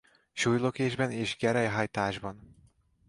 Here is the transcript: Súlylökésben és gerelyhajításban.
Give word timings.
Súlylökésben 0.33 1.11
és 1.11 1.37
gerelyhajításban. 1.37 2.55